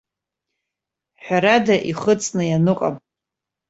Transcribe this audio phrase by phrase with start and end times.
[1.23, 2.95] Ҳәарада, ихыҵны ианыҟам.